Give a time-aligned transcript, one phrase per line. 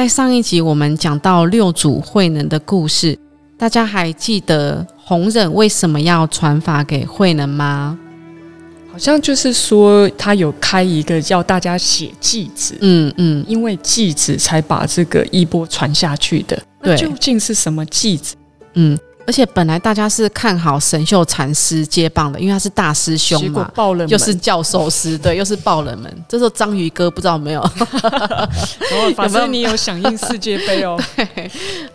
[0.00, 3.18] 在上一集，我们讲到六祖慧能的故事，
[3.58, 7.98] 大家还记得弘忍为什么要传法给慧能吗？
[8.90, 16.58] 好像就是说他有开一个叫大家写祭子，嗯嗯，因为祭子才把这个衣钵传下去的。
[16.82, 18.34] 对，究竟是什么祭子？
[18.76, 18.98] 嗯。
[19.26, 23.70] 而且本来大家是看好神秀禅师接棒的，因为他是大师兄嘛，
[24.08, 26.12] 又是教授师，对，又是爆冷门。
[26.28, 27.62] 这时候章鱼哥不知道没有，
[29.14, 31.00] 反正你有响应世界杯哦。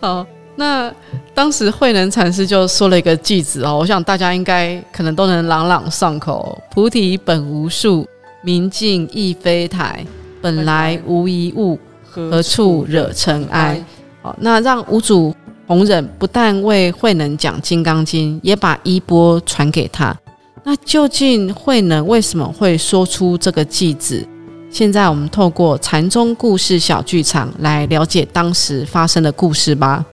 [0.00, 0.90] 哦，那
[1.34, 8.06] 当时慧能禅师就说了一个句子哦，我想大家应该可能都能朗朗上口：菩提本无树，
[8.42, 10.06] 明镜亦非台，
[10.40, 13.84] 本来无一物，何处惹尘埃？
[14.22, 15.34] 好，那让五祖。
[15.66, 20.16] 弘忍不但为慧能讲《金刚经》，也把衣钵传给他。
[20.62, 24.24] 那究竟慧能为什么会说出这个偈子？
[24.70, 30.04] 现在我们透过禅宗故事小剧场来了解当时发生的故事吧。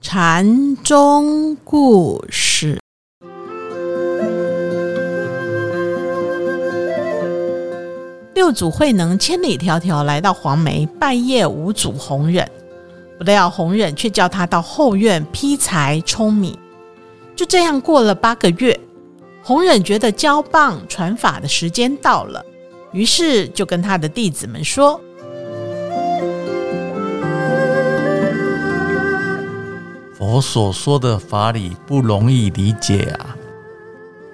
[0.00, 2.78] 禅宗故事。
[8.38, 12.48] 六祖慧能千里迢迢来到黄梅拜谒五祖弘忍，
[13.18, 16.56] 不料弘忍却叫他到后院劈柴舂米。
[17.34, 18.78] 就这样过了八个月，
[19.42, 22.46] 弘忍觉得交棒传法的时间到了，
[22.92, 25.00] 于是就跟他的弟子们说
[30.16, 33.34] ：“佛所说的法理不容易理解啊，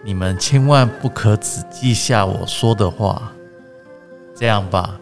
[0.04, 3.32] 你们千万不可只记下我说的话。”
[4.36, 4.98] 这样吧，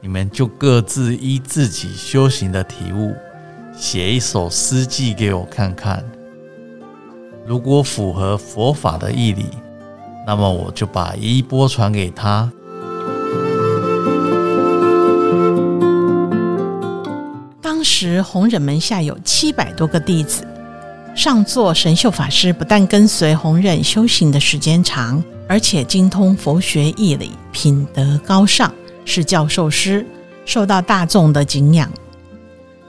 [0.00, 3.12] 你们就各自依自己修行的体悟，
[3.76, 6.04] 写一首诗记给我看看。
[7.44, 9.46] 如果符合佛法的义理，
[10.24, 12.50] 那么我就把衣钵传给他。
[17.60, 20.46] 当时弘忍门下有七百多个弟子，
[21.18, 25.20] 上座神秀法师不但跟随弘忍修行的时间长。
[25.48, 28.70] 而且精通佛学义理，品德高尚，
[29.04, 30.06] 是教授师，
[30.44, 31.90] 受到大众的敬仰。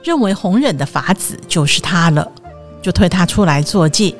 [0.04, 2.30] 认为弘忍的法子就是他了，
[2.80, 4.14] 就推他出来做戒。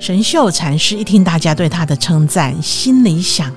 [0.00, 3.54] 神秀禅师一听大家对他的称赞，心里想：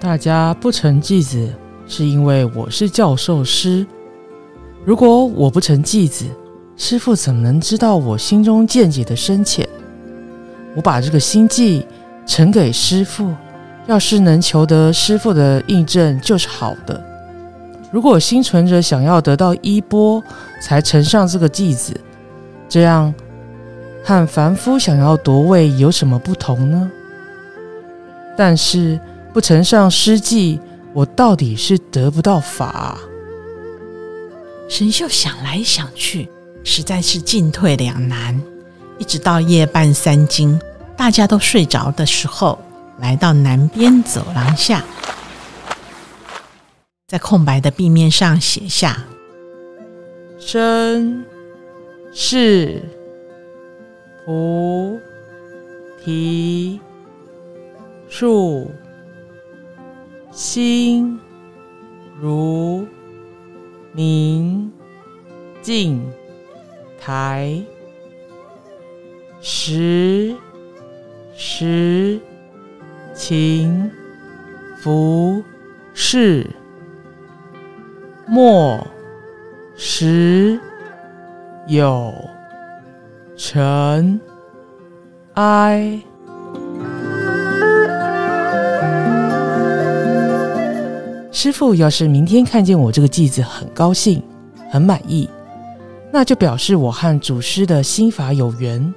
[0.00, 1.54] 大家不成继子，
[1.86, 3.86] 是因为我是教授师。
[4.84, 6.24] 如果我不成继子，
[6.76, 9.68] 师傅怎么能知道我心中见解的深浅？
[10.74, 11.86] 我把这个心计。
[12.28, 13.32] 呈给师傅，
[13.86, 17.00] 要是能求得师傅的印证，就是好的。
[17.92, 20.20] 如果心存着想要得到衣钵，
[20.60, 21.94] 才呈上这个偈子，
[22.68, 23.14] 这样
[24.02, 26.90] 和凡夫想要夺位有什么不同呢？
[28.36, 28.98] 但是
[29.32, 30.58] 不呈上诗记，
[30.92, 32.98] 我到底是得不到法。
[34.68, 36.28] 神秀想来想去，
[36.66, 38.42] 实在是进退两难，
[38.98, 40.60] 一直到夜半三更。
[40.96, 42.58] 大家都睡着的时候，
[42.98, 44.84] 来到南边走廊下，
[47.06, 48.98] 在空白的壁面上写下
[50.40, 51.24] ：“身
[52.12, 52.82] 是
[54.24, 54.98] 菩
[56.04, 56.80] 提
[58.08, 58.68] 树，
[60.32, 61.16] 心
[62.20, 62.84] 如
[63.92, 64.72] 明
[65.62, 66.02] 镜
[67.00, 67.62] 台，
[69.40, 70.34] 时。”
[71.38, 72.18] 时
[73.14, 73.90] 勤
[74.78, 75.42] 拂
[75.94, 76.46] 拭，
[78.26, 78.86] 莫
[79.76, 80.58] 使
[81.68, 82.10] 有
[83.36, 84.18] 尘
[85.34, 86.00] 埃。
[91.30, 94.22] 师傅要是明天看见我这个句子，很高兴，
[94.70, 95.28] 很满意，
[96.16, 98.94] 那就表示我和祖师的心法有缘。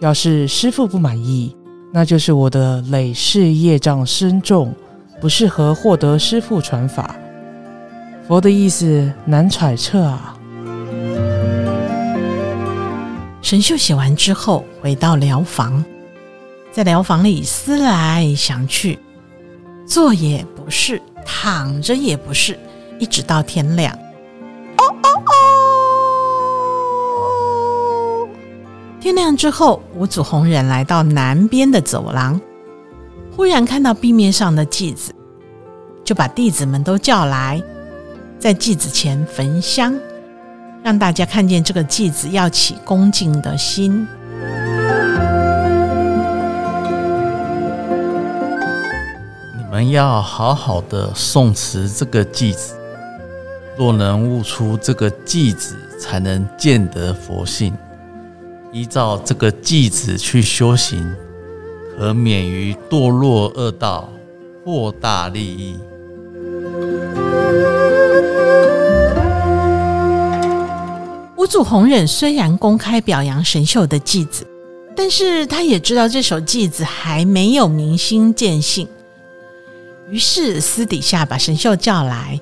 [0.00, 1.56] 要是师傅不满意，
[1.90, 4.74] 那就是我的累世业障深重，
[5.18, 7.16] 不适合获得师父传法。
[8.28, 10.36] 佛的意思难揣测啊。
[13.40, 15.82] 神秀写完之后，回到疗房，
[16.70, 18.98] 在疗房里思来想去，
[19.86, 22.58] 坐也不是，躺着也不是，
[22.98, 23.98] 一直到天亮。
[29.02, 32.40] 天亮之后，五祖弘忍来到南边的走廊，
[33.34, 35.12] 忽然看到壁面上的祭子，
[36.04, 37.60] 就把弟子们都叫来，
[38.38, 39.92] 在祭子前焚香，
[40.84, 44.06] 让大家看见这个祭子要起恭敬的心。
[49.58, 52.76] 你们要好好的诵持这个祭子，
[53.76, 57.76] 若能悟出这个祭子，才能见得佛性。
[58.72, 61.14] 依照这个偈子去修行，
[61.94, 64.08] 可免于堕落恶道，
[64.64, 65.76] 获大利益。
[71.36, 74.46] 五祖弘忍虽然公开表扬神秀的偈子，
[74.96, 78.88] 但是他也知道这首偈子还没有明心见性。
[80.08, 82.40] 于是私底下把神秀叫来，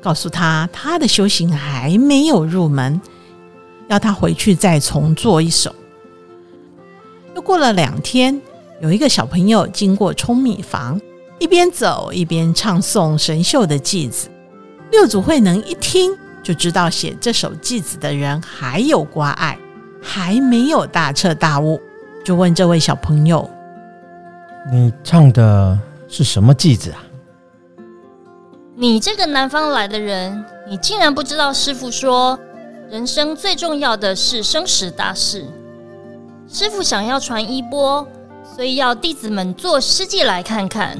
[0.00, 2.98] 告诉他他的修行还没有入门，
[3.90, 5.74] 要他回去再重做一首。
[7.34, 8.40] 又过了两天，
[8.80, 11.00] 有一个小朋友经过舂米房，
[11.38, 14.28] 一边走一边唱诵神秀的偈子。
[14.92, 19.58] 六祖慧能一听就知道写这首偈子的人还有挂碍，
[20.00, 21.80] 还没有大彻大悟，
[22.24, 23.48] 就问这位小朋友
[24.72, 25.78] ：“你唱的？”
[26.12, 26.98] 是什么句子啊？
[28.74, 32.36] 你这个南方来的人，你竟然不知道师傅说，
[32.90, 35.46] 人生最重要的是生死大事。
[36.48, 38.04] 师傅想要传衣钵，
[38.56, 40.98] 所以要弟子们做师记来看看。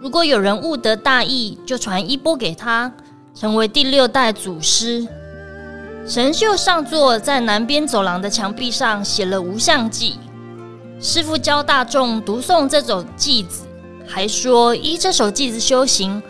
[0.00, 2.90] 如果有人悟得大意，就传衣钵给他，
[3.34, 5.06] 成为第六代祖师。
[6.06, 10.18] 神秀上座在南边走廊的墙壁上写了无相记。
[11.02, 13.66] 师傅教大众读诵这种偈子。
[14.06, 16.22] 还说依这首偈子修行，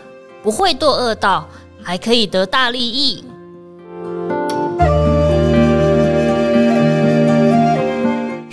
[0.43, 1.47] 不会堕恶道，
[1.81, 3.23] 还可以得大利益。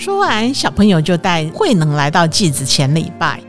[0.08, 3.43] 说完，小朋友就带慧能来到祭子前礼拜。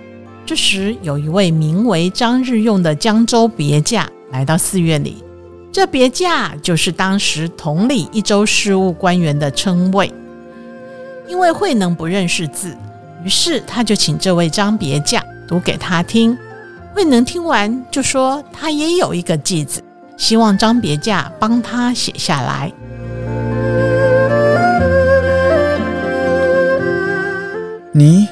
[0.45, 5.23] 这时，有一位名为张日用的江州别驾来到寺院里。
[5.71, 10.13] 这别驾就是当时统理一州事务官员的称谓。
[11.29, 12.75] 因为慧能不认识字，
[13.23, 15.23] 于是他就请这位张别驾。
[15.47, 16.37] 读给他听，
[16.93, 19.81] 慧能听完就说：“他也有一个偈子，
[20.17, 22.69] 希望张别驾帮他写下来。”
[27.91, 28.27] 你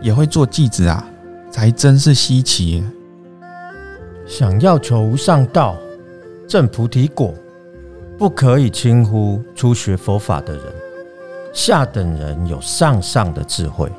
[0.00, 1.06] 也会做偈子啊？
[1.50, 2.84] 才真是稀奇！
[4.24, 5.76] 想要求无上道、
[6.46, 7.34] 证菩提果，
[8.16, 10.62] 不可以轻忽初学佛法的人。
[11.52, 13.90] 下等人有上上的智慧，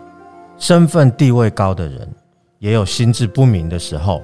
[0.58, 2.08] 身份地位高的人。
[2.60, 4.22] 也有心智不明的时候，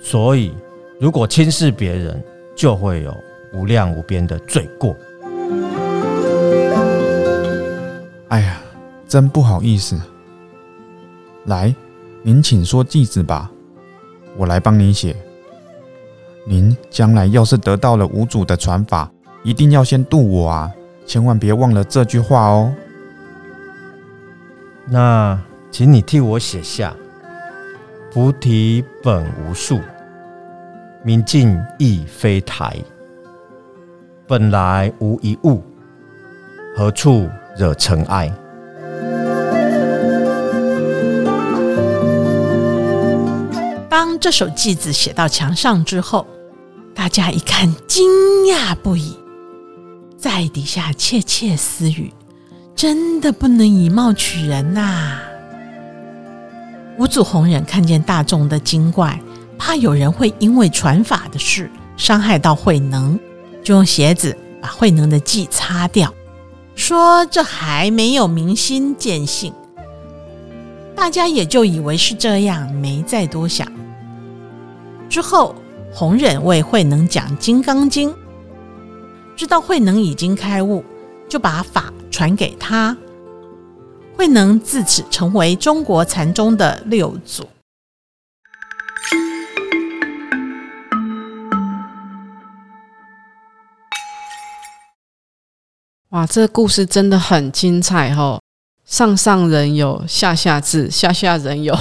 [0.00, 0.54] 所以
[1.00, 2.22] 如果轻视别人，
[2.54, 3.12] 就会有
[3.54, 4.94] 无量无边的罪过。
[8.28, 8.60] 哎呀，
[9.14, 9.96] 真不好意思。
[11.44, 11.72] 来，
[12.24, 13.48] 您请说句子吧，
[14.36, 15.14] 我来帮你写。
[16.44, 19.08] 您将来要是得到了五祖的传法，
[19.44, 20.68] 一定要先度我啊，
[21.06, 22.74] 千万别忘了这句话哦。
[24.86, 25.38] 那，
[25.70, 26.92] 请你替我写下。
[28.12, 29.78] 菩提本无树，
[31.04, 32.76] 明镜亦非台。
[34.26, 35.62] 本来无一物，
[36.76, 38.28] 何处惹尘埃？
[43.96, 46.26] 当这首偈子写到墙上之后，
[46.96, 48.10] 大家一看，惊
[48.46, 49.16] 讶不已，
[50.18, 52.12] 在底下窃窃私语
[52.74, 55.20] ：“真的不能以貌取人呐！”
[56.98, 59.16] 五祖弘忍看见大众的精怪，
[59.56, 63.16] 怕有人会因为传法的事伤害到慧能，
[63.62, 66.12] 就用鞋子把慧能的记擦掉，
[66.74, 69.54] 说这还没有明心见性。
[71.04, 73.70] 大家也就以为是这样，没再多想。
[75.06, 75.54] 之后，
[75.92, 78.08] 弘忍为慧能讲《金刚经》，
[79.36, 80.82] 知道慧能已经开悟，
[81.28, 82.96] 就把法传给他。
[84.16, 87.46] 慧能自此成为中国禅宗的六祖。
[96.08, 98.40] 哇，这故事真的很精彩哦！
[98.84, 101.76] 上上人有下下字，下下人有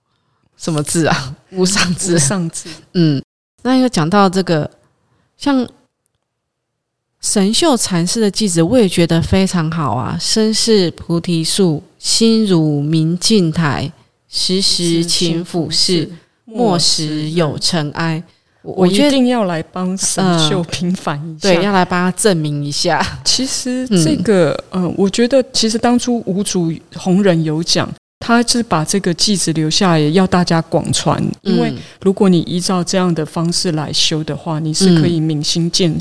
[0.56, 1.36] 什么字啊？
[1.52, 2.68] 无上字，上字。
[2.92, 3.22] 嗯，
[3.62, 4.70] 那又讲到这个，
[5.36, 5.66] 像。
[7.20, 10.14] 神秀禅师的句子，我也觉得非常好啊！
[10.20, 13.90] 身是菩提树，心如明镜台，
[14.28, 16.06] 时时勤拂拭，
[16.44, 18.22] 莫使有尘埃。
[18.64, 23.06] 我一定要来帮神秀平反一下，对，要来帮他证明一下。
[23.22, 27.86] 其实这个，嗯，我觉得其实当初五祖弘忍有讲，
[28.20, 31.22] 他是把这个偈子留下来，要大家广传。
[31.42, 35.94] 因为如果你依照这样的方式来修的话，你是可以明心见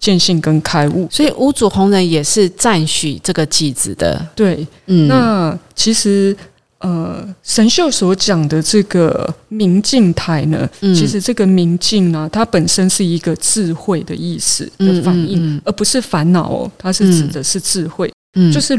[0.00, 1.06] 见性跟开悟。
[1.08, 4.26] 所以五祖弘忍也是赞许这个偈子的。
[4.34, 6.36] 对，嗯，那其实。
[6.84, 18.12] 呃，神秀所讲的这个明镜台呢，其实这个明镜呢，它本身是一个智慧的意思的反应，而不是烦恼哦，它是指的是智慧，
[18.52, 18.78] 就是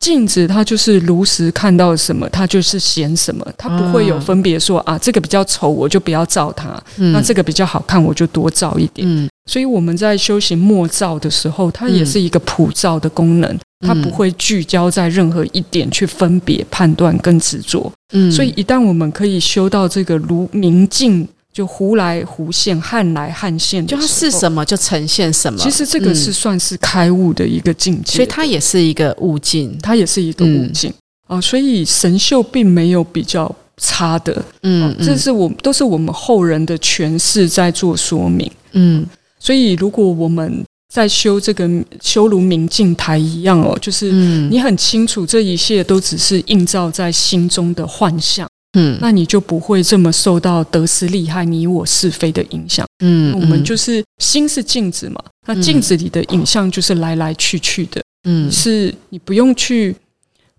[0.00, 9.30] 镜子，它就是如实看到什么，它就是显什么，它不会有分别说啊，这个比较丑，我就不要照它；那这个比较好看，我就多照一点。
[9.50, 13.58] 所以我们在修行默照的时候，它也是一个普照的功能。
[13.86, 25.58] 它不会聚焦在任何一点去分别判断跟执着，嗯，所以一旦我们可以修到这个如明镜，就忽来忽现，汉来汉现，就它是什么就呈现什么。
[25.58, 30.90] 其实这个是算是开悟的一个境界，所以它也是一个悟境，它也是一个悟境。
[31.26, 31.38] 啊。
[31.38, 39.04] 所以神秀并没有比较差的，嗯，这是我都是我们后人的诠释在做说明，嗯，
[39.44, 40.64] 所以如果我们。
[40.92, 41.68] 在修这个
[42.00, 44.12] 修如明镜台一样哦，就是
[44.48, 48.48] 你很清楚这一切都只是映照在心中的幻象，
[48.78, 59.96] 嗯，那你就不会这么受到得失利害、你我是非的影响，嗯，我们就是心是镜子嘛，那镜子里的影像就是来来去去的，嗯，是你不用去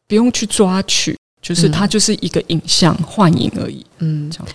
[0.05, 4.47] 不用去抓取，就是它就是一个影像幻影而已，嗯，这样。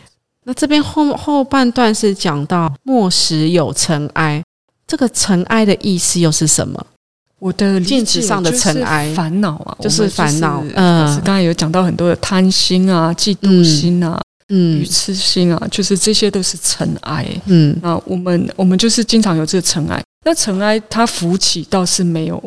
[0.50, 4.42] 那这边后后半段是讲到莫时有尘埃。
[4.84, 6.84] 这个尘埃的意思又是什么？
[7.38, 10.60] 我的镜子上的尘埃，烦恼啊，就是烦恼。
[10.74, 17.24] 嗯，刚才有讲到很多的贪心啊、嫉妒心啊、嗯、愚痴心啊，就是这些都是尘埃。
[17.44, 20.02] 嗯，那我们我们就是经常有这个尘埃。
[20.26, 22.42] 那尘埃它浮起倒是没有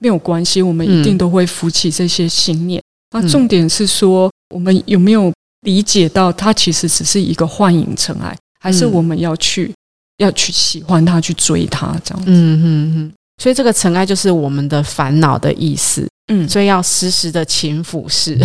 [0.00, 2.82] 没有关系，我们一定都会浮起这些心念。
[3.12, 5.32] 那重点是说，我们有没有
[5.64, 9.72] 理解到它其实只是一个幻影尘埃，还是我们要去？
[10.18, 12.30] 要去喜欢它，去追它，这样子。
[12.30, 13.12] 嗯嗯嗯。
[13.42, 16.06] 所以这个尘埃就是我们的烦恼的意思。
[16.32, 16.48] 嗯。
[16.48, 18.38] 所以要时时的勤俯视。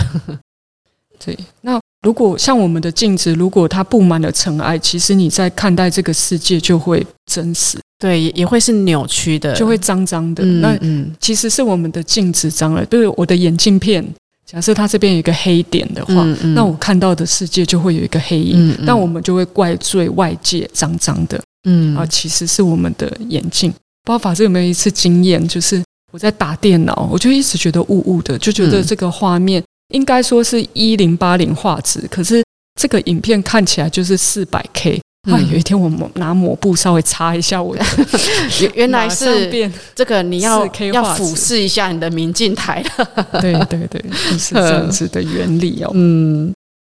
[1.23, 1.37] 对。
[1.61, 7.77] 那如果像我们的镜子，如果它布满了尘埃，其实你在看待这个世界就会真实。
[7.99, 10.43] 对，也也会是扭曲的，就会脏脏的。
[10.43, 12.83] 那嗯，其实是我们的镜子脏了。
[12.87, 14.03] 就是我的眼镜片，
[14.51, 16.25] 假设它这边有一个黑点的话，
[16.55, 18.75] 那我看到的世界就会有一个黑影。
[18.83, 21.39] 但我们就会怪罪外界脏脏的。
[21.65, 23.69] 嗯啊，其实是我们的眼镜。
[24.03, 29.63] 不知道法师有没有一次经验，就是我在打电脑，我就一直觉得雾雾的，就觉得这个画面
[29.93, 32.43] 应该说是一零八零画质，可是
[32.79, 34.99] 这个影片看起来就是四百 K。
[35.23, 37.75] 啊，有一天我拿抹布稍微擦一下， 我
[38.61, 42.81] 原原来是这个你要要俯视一下你的明镜台
[43.41, 44.01] 对对 对，
[44.37, 45.91] 是这样子的原理哦。
[45.93, 46.53] 嗯，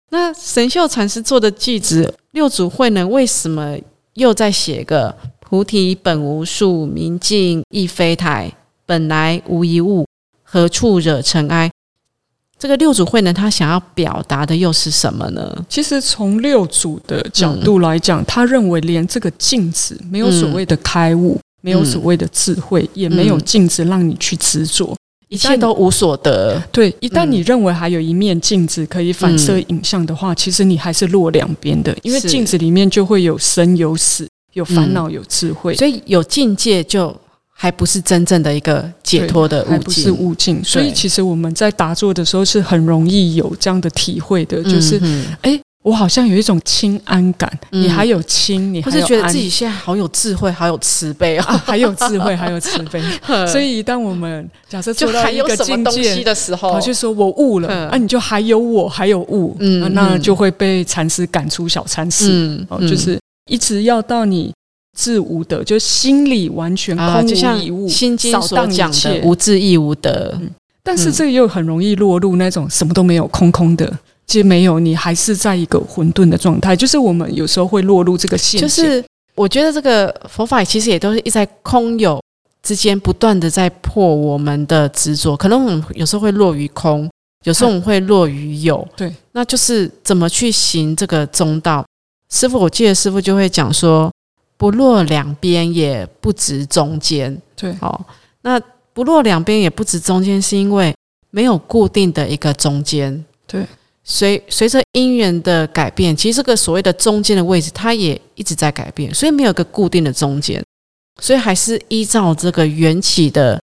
[0.09, 3.77] 那神秀禅师做的句子，六祖慧能为什么？
[4.15, 8.49] 又再写个菩提本无树，明镜亦非台，
[8.85, 10.07] 本来无一物，
[10.41, 11.69] 何处惹尘埃？
[12.57, 15.65] 这个六祖慧能他想要表达的又是什么呢？
[15.67, 24.95] 其实从六祖的角度来讲，他认为连这个镜子没有所谓的开悟，没有所谓的智慧，也没有镜子让你去执着。
[25.27, 26.61] 一切都无所得。
[26.71, 37.13] 对，一旦你认为还有一面镜子可以反射影像的话，其实你还是落两边的，因为镜子里面就会有生有死，有烦恼有智慧，所以有境界就
[37.57, 40.63] 还不是真正的一个解脱的悟境，是悟境。
[40.63, 45.01] 所以其实我们在打坐的时候是很容易有这样的体会的，就是
[45.41, 45.59] 哎。
[45.85, 52.99] 我好像有一种清安感，你还有清，你还是觉得自己现在好有智慧， 好有慈悲啊，还有智慧，还有慈悲。
[53.45, 64.51] 所以，当我们假设做到一个境界的时候，就说我悟了，啊，你就还有我，还有悟，嗯，那就会被禅师赶出小禅室，哦，就是一直要到你
[64.95, 70.39] 自无德，就心里完全空无一物，心经所讲的无智亦无得。
[70.81, 73.91] 但是这又很容易落入那种什么都没有，空空的。
[74.25, 76.75] 其实没有，你还是在一个混沌的状态。
[76.75, 78.67] 就是我们有时候会落入这个陷阱。
[78.67, 79.03] 就是
[79.35, 82.19] 我觉得这个佛法其实也都是一在空有
[82.63, 85.35] 之间不断的在破我们的执着。
[85.37, 87.07] 可能我们有时候会落于空，
[87.43, 88.87] 有时候我们会落于有。
[88.95, 91.85] 对，那就是怎么去行这个中道。
[92.31, 94.11] 师傅，我记得师傅就会讲说，
[94.65, 97.39] 不落两边也不值中间。
[97.55, 98.03] 对，好，
[98.41, 98.59] 那
[98.93, 100.91] 不落两边也不值中间，是因为
[101.29, 103.23] 没有固定的一个中间。
[103.45, 103.63] 对。
[104.03, 110.63] 随随着因缘的改变，其实这个所谓的中间的位置，它也一直在改变，所以没有一个固定的中间，
[111.21, 113.61] 所以还是依照这个缘起的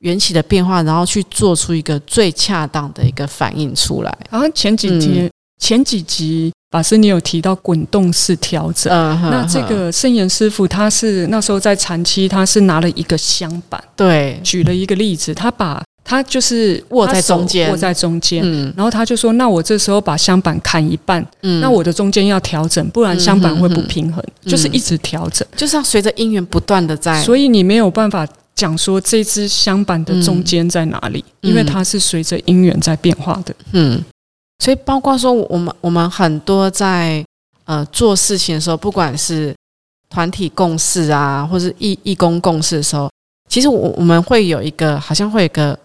[0.00, 4.18] 缘起的变化，然后去做出一个最恰当的一个反应出来。
[4.30, 8.90] 然后前几天、前几集法师你有提到滚动式调整，
[9.30, 17.70] 那这个圣严师傅他是那时候在禅期，他是拿了一个香板，对，举了一个例子，他把他就是握在中间。
[17.70, 18.42] 握在中间。
[18.44, 18.72] 嗯。
[18.76, 21.60] 然后他就说：“那我这时候把香板砍一半，嗯。
[21.60, 24.50] 那我的中间要调整，不然香板会不平衡，嗯。
[24.50, 25.46] 就是一直调整。
[25.54, 28.26] 就是要随着因缘不断的在，所以你没有办法
[28.56, 33.54] 讲说这支香板的中间在哪里，嗯因为它是随着因缘在变化的。
[33.72, 34.02] 嗯，
[34.62, 37.24] 所以包括说我们我们很多在
[37.64, 39.52] 呃做事情的时候，不管是
[40.08, 43.10] 团体共事啊，或是义义工共事的时候，
[43.48, 45.76] 其实我我们会有一个好像会有一个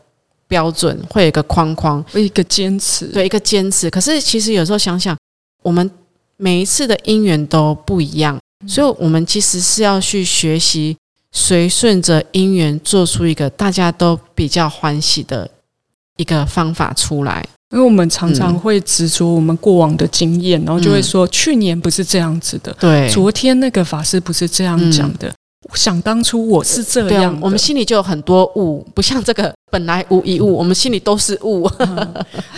[0.48, 3.90] 标准，会有一个框框，有一个坚持，对一个坚持。
[3.90, 5.18] 可是其实有时候想想，
[5.64, 5.90] 我们
[6.36, 10.96] 每一次的因缘都不一样，所以我们其实是要去学习
[11.32, 15.50] 随顺着因缘做出一个大家都比较欢喜的
[16.18, 17.44] 一个方法出来。
[17.72, 25.32] 因为我们常常会执着我们过往的经验，然后就会说去年不是这样子的，对，昨天那个法师不是这样讲的。
[25.74, 31.70] 想当初我是这样，我们心里就有很多物，不像这个本来无一物，我们心里都是物。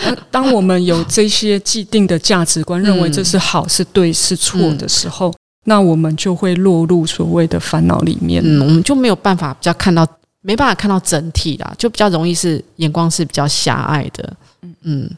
[0.06, 5.34] 那当我们有这些既定的价值观，认为这是好、是对、是错的时候，
[5.66, 8.44] 那我们就会落入所谓的烦恼里面。
[8.46, 10.06] 嗯，我们就没有办法比较看到，
[10.44, 14.32] 没办法看到整体啦，就比较容易是眼光是比较狭隘的。
[14.62, 15.18] 嗯嗯，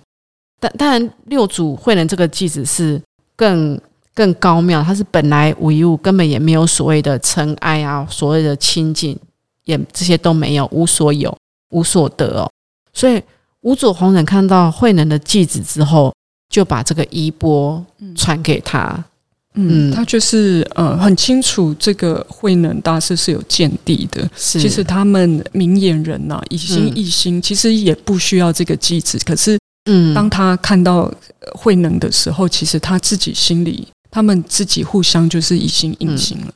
[0.60, 3.01] 但当然六祖慧能这个句子是
[3.36, 3.79] 更
[4.13, 9.17] 更高妙，它是本来无一物，根本也没有所谓的尘埃啊，所谓的清净，
[9.65, 11.36] 也这些都没有，无所有，
[11.69, 12.51] 无所得哦。
[12.93, 13.21] 所以
[13.62, 16.13] 五祖弘忍看到慧能的句子之后，
[16.50, 17.83] 就把这个衣钵
[18.15, 18.93] 传给他。
[18.93, 19.04] 嗯，
[19.53, 24.29] 嗯他就是呃很清楚这个慧能大师是有见地的。
[24.35, 29.19] 是其实他们明眼人呐、以心嗯一心，其实也不需要这个机子。
[29.25, 36.53] 可是嗯当他看到呃慧能的时候，其实他自己心里，他们自己互相就是一心一心了。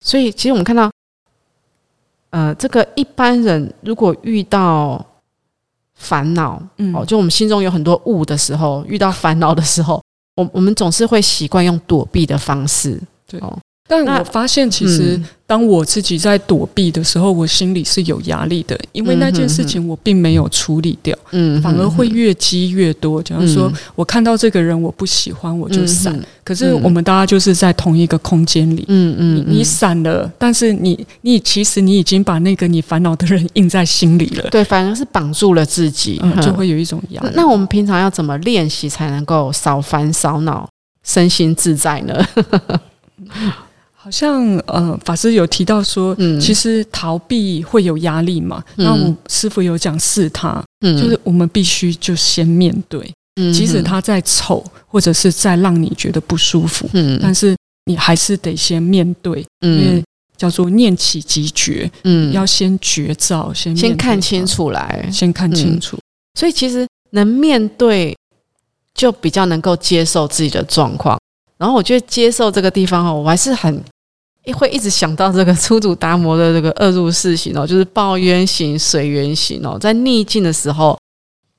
[0.00, 0.90] 所以，其实我们看到，
[2.28, 5.04] 呃，这个一般人如果遇到
[5.94, 10.02] 烦恼，嗯哦，就我们心中有很多物的时候，遇到烦恼的时候，
[10.36, 13.38] 我我们总是会习惯用躲避的方式，对。
[13.40, 23.22] 哦，但我发现，其实嗯当我自己在躲避的时候，我心里是有压力的，因为那件事情我并没有处理掉，嗯反而会越积越多。
[23.22, 26.14] 假如说嗯我看到这个人我不喜欢，我就闪。
[26.14, 37.30] 嗯可是我们大家就是在同一个空间里，嗯嗯，你你闪了，但是你你其实你已经把那个你烦恼的人印在心里了，对，反而是绑住了自己，嗯，就会有一种压力。
[37.34, 40.68] 那我们平常要怎么练习才能够少烦少恼、
[41.02, 42.26] 身心自在呢？
[44.04, 46.38] 好像呃，法师有提到说，嗯。
[46.38, 48.62] 其实逃避会有压力嘛。
[48.76, 48.84] 嗯。
[48.84, 50.94] 那我师傅有讲是他，嗯。
[50.94, 53.50] 就是我们必须就先面对，嗯。
[53.50, 57.18] 即使他再丑，或者是再让你觉得不舒服，嗯。
[57.22, 60.04] 但是你还是得先面对，因为嗯
[60.36, 62.30] 叫做念起即觉，嗯。
[62.30, 65.96] 要先觉照，先先看清，楚来，先看清楚。
[66.38, 68.14] 所以其实能面对，
[68.92, 71.18] 就比较能够接受自己的状况。
[71.56, 73.82] 然后我觉得接受这个地方哦，我还是很
[74.52, 80.98] 会一直想到这个初祖达摩的这个二入四行哦， 就是抱冤行、随缘行哦，在逆境的时候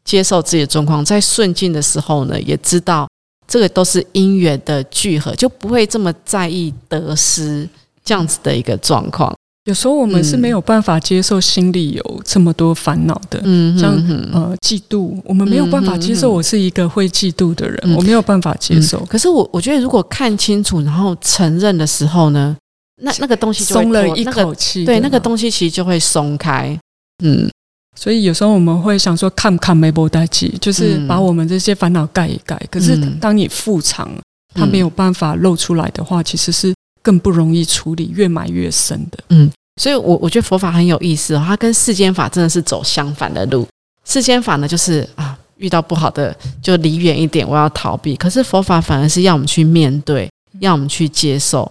[0.03, 3.07] 接受自己的状况，在顺境的时候呢，也知道
[3.47, 7.67] 这个都是因缘的聚合，就不会这么在意得失
[8.03, 9.33] 这样子的一个状况。
[9.65, 13.93] 有时候我们是没有办法接受心里有这么多烦恼的，嗯像
[14.31, 17.95] 呃，嫉妒，我们没有办法接受我是一个会嫉妒的人，嗯。
[17.95, 19.03] 我没有办法接受。
[19.05, 22.55] 可是我我觉得，如果看清楚，然后承认的时候呢，
[23.01, 26.77] 那那个东西松了一口气，对，那个吗东西其实就会松开。
[27.23, 27.49] 嗯
[27.97, 32.59] 所以有时候我们会想说，看不看没波代气，就是嗯把我们这些烦恼盖一盖。
[32.69, 34.11] 可是嗯当你复藏，
[34.53, 39.17] 它没有办法露出来的话，其实是更不容易处理，越埋越深的。
[39.29, 39.49] 嗯
[39.81, 43.67] 所以我我觉得佛法很有意思哦，它跟世间法真的是走相反的路。
[44.03, 48.15] 世间法呢，就是啊，遇到不好的就离远一点，我要逃避。
[48.15, 50.29] 可是佛法反而是要我们去面对，
[50.59, 51.69] 要我们去接受，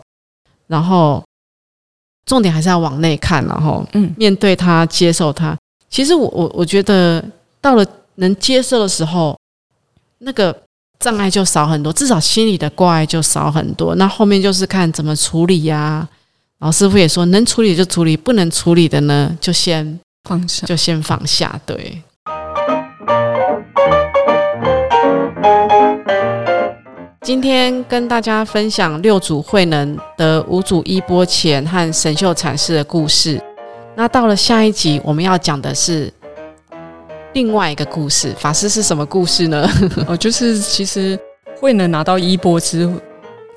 [0.66, 1.22] 然后
[2.27, 5.57] 重点还是要往内看，然后嗯面对它，接受它。
[5.90, 7.24] 其实我我我觉得
[7.61, 9.38] 到了能接受的时候，
[10.18, 10.57] 那个
[10.98, 13.94] 障碍就少很多，至少心里的挂碍就少很多。
[13.96, 16.09] 那后面就是看怎么处理呀、
[16.59, 20.66] 然后师傅也说，能处理就处理，不能处理的呢，就先放下。
[20.66, 21.61] 就先放下。
[21.66, 22.03] 对，
[27.24, 33.40] 今天跟大家分享六祖慧能得五祖衣钵前和神秀禅师的故事。
[33.94, 36.12] 那到了下一集，我们要讲的是
[37.32, 38.30] 另外一个故事。
[38.38, 39.66] 法师是什么故事呢？
[40.06, 41.18] 哦，就是其实
[41.58, 42.92] 慧能拿到衣钵之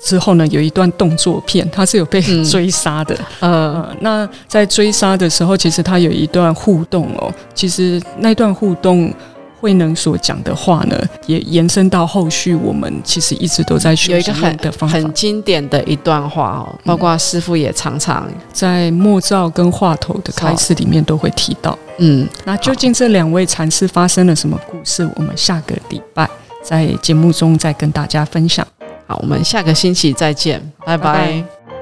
[0.00, 3.14] 之后呢，有一段动作片，他是有被嗯追杀的。
[3.40, 7.30] 呃，呃，那在追杀的时候，其实他有一段互动哦。
[7.52, 9.12] 其实那段互动，
[9.60, 21.76] 慧能所讲的话呢，也延伸到后续，我们其实一直都在学一个很的方法，很经典的一段话哦，包括师傅也常常在墨照跟话头的开始里面都会提到。
[21.98, 25.08] 嗯，那究竟这两位禅师发生了什么故事？
[25.16, 26.28] 我们下个礼拜
[26.62, 28.66] 在节目中再跟大家分享。
[29.06, 31.77] 好，我们下个星期再见，拜拜拜拜